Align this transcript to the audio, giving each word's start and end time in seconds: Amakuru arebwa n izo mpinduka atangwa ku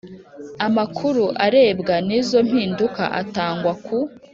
Amakuru 0.67 1.23
arebwa 1.45 1.95
n 2.07 2.09
izo 2.19 2.39
mpinduka 2.47 3.03
atangwa 3.21 3.71
ku 3.85 3.97